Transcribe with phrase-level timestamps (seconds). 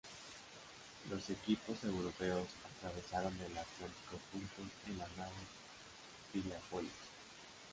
[1.11, 5.35] Los equipos europeos atravesaron el Atlántico juntos en la nave
[6.33, 6.89] ""Piriápolis"".